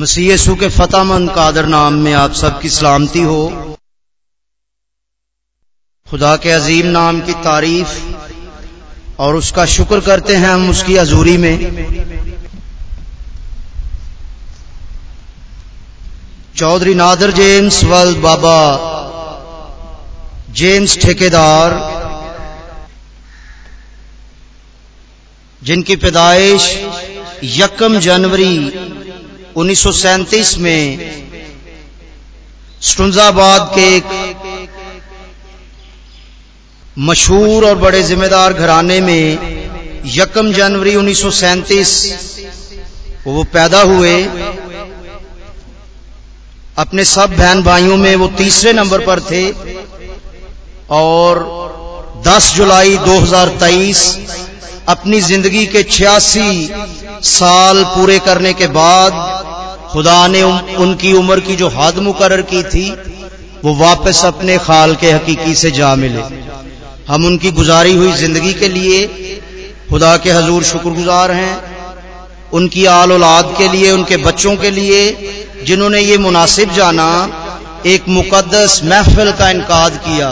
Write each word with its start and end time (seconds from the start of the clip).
मसीह 0.00 0.32
यसू 0.32 0.54
के 0.54 0.68
फतामंद 0.68 1.30
कादर 1.30 1.66
नाम 1.66 1.94
में 1.94 2.12
आप 2.12 2.32
सबकी 2.32 2.68
सलामती 2.68 3.22
हो। 3.22 3.40
खुदा 6.06 6.34
के 6.36 6.50
अजीम 6.50 6.86
नाम 6.86 7.20
की 7.20 7.32
तारीफ़ 7.42 7.96
और 9.18 9.36
उसका 9.36 9.66
शुक्र 9.66 9.98
करते 10.00 10.36
हैं 10.36 10.48
हम 10.48 10.70
उसकी 10.70 10.96
हजूरी 10.96 11.36
में। 11.36 11.56
चौधरी 16.56 16.94
नादर 16.94 17.30
जेम्स 17.32 17.82
वल 17.84 18.14
बाबा 18.20 18.56
जेम्स 20.54 20.98
ठेकेदार, 20.98 21.76
जिनकी 25.62 25.96
पैदाइश 25.96 26.70
यकम 27.52 27.98
जनवरी 28.00 28.54
1937 29.56 30.56
में 30.58 30.82
स्टुंजाबाद 32.82 33.70
के 33.74 33.86
एक 33.96 34.04
मशहूर 36.98 37.64
और 37.68 37.78
बड़े 37.78 38.02
जिम्मेदार 38.02 38.52
घराने 38.52 39.00
में 39.00 40.02
यकम 40.16 40.52
जनवरी 40.52 40.94
1937 40.96 41.94
वो 43.26 43.42
पैदा 43.54 43.80
हुए। 43.82 44.14
अपने 46.78 47.04
सब 47.04 47.36
बहन 47.36 47.62
भाइयों 47.62 47.96
में 47.96 48.14
वो 48.16 48.26
तीसरे 48.38 48.72
नंबर 48.72 49.04
पर 49.06 49.20
थे 49.20 49.44
और 50.98 51.42
10 52.26 52.54
जुलाई 52.56 52.96
2023 52.98 54.04
अपनी 54.88 55.20
ज़िंदगी 55.20 55.66
के 55.66 55.82
छियासी 55.82 56.70
साल 57.30 57.84
पूरे 57.84 58.18
करने 58.18 58.52
के 58.52 58.66
बाद 58.78 59.12
खुदा 59.92 60.26
ने 60.28 60.42
उनकी 60.78 61.12
उम्र 61.12 61.40
की 61.40 61.56
जो 61.56 61.68
हद 61.68 61.98
मुकर 61.98 62.40
की 62.42 62.62
थी, 62.64 62.90
वो 63.64 63.74
वापस 63.76 64.24
अपने 64.24 64.58
खाल 64.58 64.94
के 64.94 65.10
हकीकी 65.10 65.54
से 65.54 65.70
जा 65.70 65.94
मिले। 65.96 66.22
हम 67.08 67.24
उनकी 67.26 67.50
गुजारी 67.50 67.94
हुई 67.94 68.12
ज़िंदगी 68.12 68.52
के 68.54 68.68
लिए 68.68 69.06
खुदा 69.90 70.16
के 70.16 70.30
हजूर 70.30 70.62
शुक्रगुजार 70.62 71.30
हैं। 71.32 71.70
उनकी 72.52 72.84
आल 72.86 73.12
औलाद 73.12 73.54
के 73.58 73.68
लिए, 73.68 73.90
उनके 73.90 74.16
बच्चों 74.18 74.56
के 74.56 74.70
लिए, 74.70 75.02
जिन्होंने 75.66 76.00
ये 76.00 76.18
मुनासिब 76.18 76.72
जाना, 76.74 77.08
एक 77.86 78.08
मुकदस 78.08 78.80
महफिल 78.84 79.32
का 79.32 79.50
इनका 79.50 79.88
किया 79.98 80.30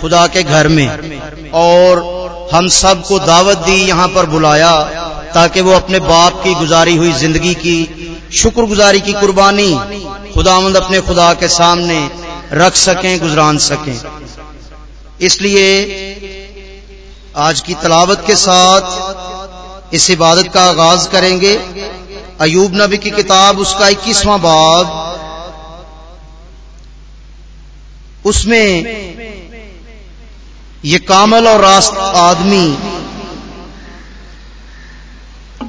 खुदा 0.00 0.26
के 0.26 0.42
घर 0.42 0.68
में। 0.68 1.50
और 1.54 2.04
हम 2.52 2.68
सबको 2.74 3.18
दावत 3.18 3.58
दी 3.58 3.76
यहाँ 3.82 4.08
पर 4.08 4.26
बुलाया 4.26 4.72
ताकि 5.34 5.60
वो 5.60 5.72
अपने 5.72 5.98
बाप 6.00 6.42
की 6.44 6.54
गुजारी 6.54 6.96
हुई 6.96 7.12
ज़िंदगी 7.12 7.54
की 7.54 7.78
शुक्रगुजारी 8.32 9.00
की 9.00 9.12
कुर्बानी 9.12 9.72
खुदामंद 10.34 10.76
अपने 10.76 11.00
खुदा 11.00 11.34
के 11.34 11.48
सामने 11.48 12.10
रख 12.52 12.76
सकें, 12.76 13.18
गुजरान 13.20 13.58
सकें। 13.58 14.00
इसलिए 15.20 15.66
आज 17.36 17.60
की 17.60 17.74
तलावत 17.74 18.24
के 18.26 18.36
साथ 18.36 19.94
इस 19.94 20.10
इबादत 20.10 20.52
का 20.52 20.64
आगाज़ 20.64 21.08
करेंगे। 21.08 21.54
अयूब 22.40 22.74
नबी 22.74 22.98
की 22.98 23.10
किताब, 23.10 23.58
उसका 23.58 23.88
इक्कीसवां 23.88 24.40
बाब। 24.40 24.86
उसमें 28.24 28.84
ये 30.84 30.98
कामल 30.98 31.48
और 31.48 31.60
रास्त 31.60 31.96
आदमी 31.96 32.78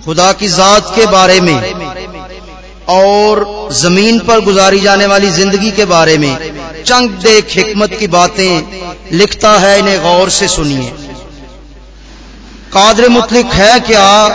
खुदा 0.06 0.32
की 0.32 0.48
जात 0.48 0.96
के 0.96 1.06
बारे 1.06 1.42
में 1.42 1.87
और 2.90 3.70
ज़मीन 3.74 4.20
पर 4.20 4.40
गुजारी 4.40 4.80
जाने 4.80 5.06
वाली 5.06 5.30
ज़िंदगी 5.30 5.72
के 5.72 5.86
बारे 5.86 6.18
में 6.18 6.38
चंग 6.84 7.10
देख 7.10 7.46
हिकमत 7.52 7.94
की 7.94 8.08
बातें 8.08 9.12
लिखता 9.14 9.52
है, 9.52 9.80
इन्हें 9.80 10.02
गौर 10.02 10.30
से 10.30 10.48
सुनिए। 10.48 10.94
कादर 12.74 13.10
मुतलिक 13.10 13.46
है 13.46 13.80
क्या 13.80 14.28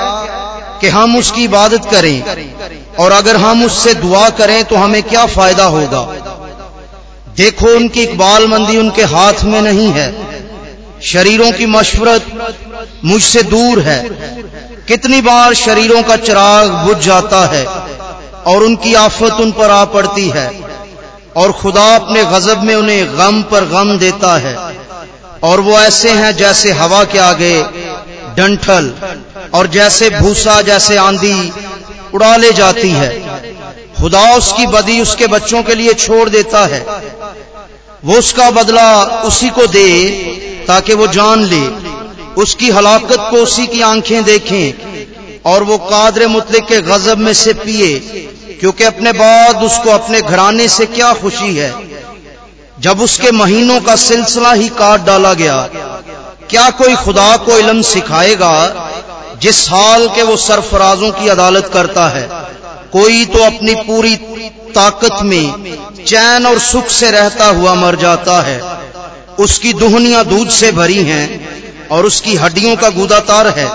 कि 0.81 0.89
हम 0.89 1.17
उसकी 1.17 1.45
इबादत 1.45 1.85
करें? 1.85 2.53
और 2.99 3.13
अगर 3.13 3.37
हम 3.37 3.65
उससे 3.65 3.95
दुआ 3.95 4.29
करें 4.31 4.65
तो 4.65 4.77
हमें 4.77 5.03
क्या 5.03 5.27
फ़ायदा 5.27 5.65
होगा? 5.65 6.03
देखो, 7.37 7.67
उनकी 7.67 8.03
इकबाल 8.03 8.47
मंदी 8.47 8.77
उनके 8.77 9.03
हाथ 9.03 9.45
में 9.45 9.61
नहीं 9.63 9.93
है। 9.93 10.15
शरीरों 11.03 11.53
की 11.53 11.67
मशवरत 11.67 12.27
मुझसे 13.05 13.43
दूर 13.43 13.81
है। 13.81 14.09
कितनी 14.89 15.21
बार 15.21 15.55
शरीरों 15.55 16.03
का 16.03 16.17
चिराग 16.17 16.71
बुझ 16.87 16.97
जाता 16.99 17.47
है। 17.47 17.65
और 18.47 18.63
उनकी 18.63 18.95
आफत 18.95 19.33
उन 19.33 19.53
पर 19.53 19.71
आ 19.71 19.85
पड़ती 19.85 20.29
है। 20.29 20.61
और 21.37 21.53
खुदा 21.53 21.95
अपने 21.97 22.25
गजब 22.25 22.63
में 22.63 22.75
उन्हें 22.75 23.19
गम 23.19 23.43
पर 23.43 23.65
गम 23.65 23.99
देता 23.99 24.39
है। 24.39 24.77
और 25.43 25.61
वो 25.61 25.73
ऐसे 25.73 26.11
हैं 26.11 26.37
जैसे 26.37 26.73
हवा 26.73 27.05
के 27.05 27.19
आगे 27.19 27.63
डंठल 28.37 28.93
और 29.55 29.67
जैसे 29.67 30.11
भूसा, 30.11 30.63
जैसे 30.63 30.97
आंधी 30.97 31.53
उड़ा 32.15 32.37
ले 32.37 32.53
जाती 32.53 32.91
है। 32.91 33.21
खुदा 34.01 34.35
उसकी 34.35 34.67
बदी 34.67 35.01
उसके 35.01 35.27
बच्चों 35.27 35.63
के 35.63 35.75
लिए 35.75 35.95
छोड़ 35.95 36.29
देता 36.29 36.65
है। 36.67 36.87
वो 38.05 38.19
उसका 38.19 38.51
बदला 38.51 39.05
उसी 39.05 39.49
को 39.49 39.67
दे 39.67 40.11
ताकि 40.69 40.95
वो 40.95 41.07
जान 41.07 41.45
ले। 41.45 41.93
उसकी 42.43 42.71
हलाकत 42.71 43.29
को 43.31 43.37
उसी 43.37 43.67
की 43.67 43.81
आँखें 43.81 44.25
देखें। 44.25 44.92
और 45.45 45.63
वो 45.63 45.79
कादर 45.81 46.27
मुतलिक 46.29 46.65
के 46.65 46.81
गजब 46.83 47.19
में 47.19 47.33
से 47.35 47.53
पिए, 47.55 47.99
क्योंकि 48.61 48.85
अपने 48.85 49.13
बाद 49.13 49.63
उसको 49.63 49.91
अपने 49.91 50.21
घराने 50.21 50.69
से 50.69 50.87
क्या 50.89 51.13
खुशी 51.15 51.55
है? 51.57 51.73
जब 52.81 53.01
उसके 53.01 53.31
महीनों 53.31 53.81
का 53.81 53.97
सिलसिला 53.97 54.53
ही 54.53 54.69
काट 54.75 55.05
डाला 55.05 55.33
गया, 55.35 55.57
क्या 56.51 56.69
कोई 56.73 56.95
खुदा 56.97 57.37
को 57.37 57.59
इलम 57.59 57.83
सिखाएगा 57.83 58.55
जिस 59.43 59.69
हाल 59.71 60.09
के 60.09 60.23
वो 60.23 60.37
सरफराजों 60.39 61.11
की 61.13 61.29
अदालत 61.29 61.71
करता 61.73 62.09
है? 62.09 62.29
कोई 62.93 63.25
तो 63.27 63.39
अपनी 63.39 63.75
पूरी 63.83 64.17
ताकत 64.75 65.23
में 65.23 66.05
चैन 66.07 66.47
और 66.47 66.59
सुख 66.61 66.89
से 66.91 67.11
रहता 67.11 67.47
हुआ 67.49 67.75
मर 67.75 67.97
जाता 67.97 68.41
है। 68.43 68.61
उसकी 69.39 69.73
दुहनियाँ 69.73 70.25
दूध 70.25 70.49
से 70.51 70.71
भरी 70.73 71.03
हैं 71.05 71.89
और 71.89 72.07
उसकी 72.07 72.35
हड्डियों 72.37 72.77
का 72.77 72.89
गुदातार 72.91 73.49
है। 73.49 73.67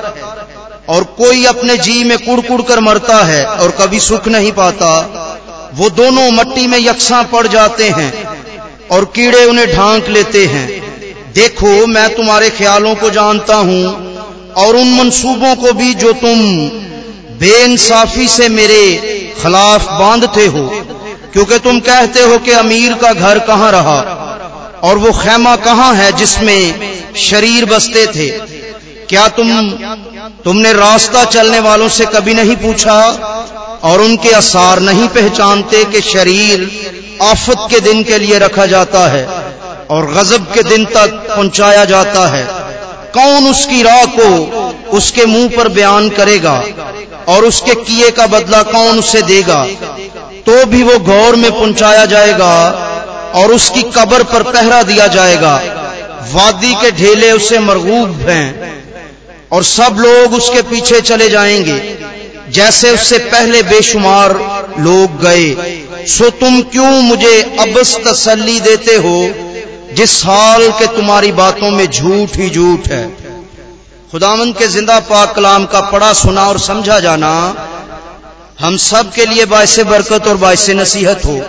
और 0.87 1.03
कोई 1.17 1.45
अपने 1.45 1.77
जी 1.79 2.03
में 2.03 2.17
कुड़ 2.19 2.39
कुड़ 2.41 2.61
कर 2.61 2.79
मरता 2.81 3.17
है 3.25 3.45
और 3.45 3.71
कभी 3.79 3.99
सुख 4.01 4.27
नहीं 4.27 4.51
पाता, 4.53 4.89
वो 5.73 5.89
दोनों 5.91 6.29
मट्टी 6.31 6.67
में 6.67 6.77
यकसा 6.79 7.21
पड़ 7.31 7.45
जाते 7.47 7.89
हैं 7.91 8.11
और 8.91 9.05
कीड़े 9.15 9.43
उन्हें 9.45 9.67
ढांक 9.67 10.07
लेते 10.09 10.45
हैं। 10.45 10.67
देखो, 11.33 11.71
मैं 11.87 12.07
तुम्हारे 12.15 12.49
ख्यालों 12.51 12.93
को 12.95 13.09
जानता 13.11 13.55
हूँ 13.57 13.83
और 14.57 14.75
उन 14.75 14.93
मंसूबों 14.93 15.55
को 15.55 15.73
भी 15.73 15.93
जो 15.95 16.11
तुम 16.15 16.39
बेइंसाफी 17.39 18.27
से 18.27 18.47
मेरे 18.49 18.83
खिलाफ 19.41 19.91
बांधते 19.91 20.45
हो, 20.47 20.67
क्योंकि 21.33 21.59
तुम 21.59 21.79
कहते 21.81 22.21
हो 22.21 22.37
कि 22.39 22.51
अमीर 22.53 22.93
का 22.95 23.11
घर 23.13 23.39
कहाँ 23.47 23.71
रहा 23.71 23.99
और 24.83 24.97
वो 24.97 25.11
खेमा 25.13 25.55
कहाँ 25.61 25.93
है 25.95 26.11
जिसमें 26.17 27.13
शरीर 27.19 27.65
बसते 27.65 28.05
थे। 28.07 28.29
क्या 29.09 29.27
तुम 29.29 29.47
तुमने 30.43 30.73
रास्ता 30.73 31.23
चलने 31.25 31.59
वालों 31.59 31.87
से 31.89 32.05
कभी 32.05 32.33
नहीं 32.33 32.55
पूछा 32.55 32.99
और 33.83 34.01
उनके 34.01 34.31
आसार 34.31 34.79
नहीं 34.79 35.07
पहचानते 35.07 35.83
कि 35.85 36.01
शरीर 36.01 36.69
आफत 37.21 37.67
के 37.71 37.79
दिन 37.79 38.03
के 38.03 38.17
लिए 38.17 38.39
रखा 38.39 38.65
जाता 38.65 39.07
है 39.07 39.25
और 39.89 40.11
गजब 40.13 40.53
के 40.53 40.63
दिन 40.63 40.85
तक 40.85 41.13
पहुँचाया 41.29 41.85
जाता 41.85 42.27
है। 42.27 42.43
कौन 43.13 43.47
उसकी 43.49 43.81
राह 43.83 44.03
को 44.05 44.27
उसके 44.97 45.25
मुँह 45.25 45.47
पर 45.57 45.67
बयान 45.67 46.09
करेगा 46.09 46.63
और 47.27 47.45
उसके 47.45 47.75
किए 47.75 48.09
का 48.11 48.27
बदला 48.27 48.61
कौन 48.63 48.99
उसे 48.99 49.21
देगा? 49.21 49.63
तो 50.45 50.65
भी 50.65 50.83
वो 50.83 50.97
गौर 50.99 51.35
में 51.35 51.51
पहुँचाया 51.51 52.05
जाएगा 52.05 52.53
और 53.35 53.51
उसकी 53.51 53.83
कब्र 53.95 54.23
पर 54.23 54.43
पहरा 54.43 54.83
दिया 54.83 55.07
जाएगा। 55.07 55.55
वादी 56.33 56.73
के 56.73 56.91
ढेले 56.91 57.31
उसे 57.31 57.59
मरगूब 57.59 58.19
हैं। 58.29 58.66
और 59.51 59.63
सब 59.63 59.97
लोग 59.99 60.33
उसके 60.33 60.61
पीछे 60.61 61.01
चले 61.01 61.29
जाएँगे। 61.29 61.97
जैसे 62.49 62.91
उससे 62.91 63.17
पहले 63.17 63.63
बेशुमार 63.63 64.33
लोग 64.79 65.21
गए, 65.21 65.53
सो 66.07 66.29
तुम 66.29 66.61
क्यों 66.61 67.01
मुझे 67.01 67.41
अबस 67.59 67.97
तसल्ली 68.07 68.59
देते 68.59 68.95
हो, 68.95 69.33
जिस 69.95 70.25
हाल 70.25 70.71
के 70.71 70.87
तुम्हारी 70.87 71.31
बातों 71.31 71.71
में 71.71 71.87
झूठ 71.87 72.37
ही 72.37 72.49
झूठ 72.49 72.87
है? 72.87 73.17
खुदावंद 74.11 74.57
के 74.57 74.67
ज़िंदा 74.67 74.99
पाक 74.99 75.35
कलाम 75.35 75.65
का 75.65 75.81
पढ़ा, 75.81 76.13
सुना 76.13 76.45
और 76.45 76.59
समझा 76.59 76.99
जाना, 76.99 77.31
हम 78.59 78.77
सब 78.77 79.11
के 79.13 79.25
लिए 79.25 79.45
बायसे 79.45 79.83
बरकत 79.83 80.27
और 80.27 80.37
बायसे 80.37 80.73
नसीहत 80.73 81.25
हो। 81.25 81.41